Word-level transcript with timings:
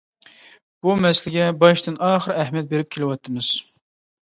بۇ 0.87 0.95
مەسىلىگە 1.01 1.51
باشتىن-ئاخىرى 1.65 2.39
ئەھمىيەت 2.41 2.73
بېرىپ 2.75 2.91
كېلىۋاتىمىز. 2.97 3.55